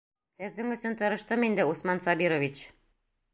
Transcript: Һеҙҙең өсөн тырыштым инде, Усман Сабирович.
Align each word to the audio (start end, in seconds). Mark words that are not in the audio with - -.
Һеҙҙең 0.43 0.71
өсөн 0.75 0.95
тырыштым 1.01 1.45
инде, 1.49 1.67
Усман 1.75 2.03
Сабирович. 2.07 2.65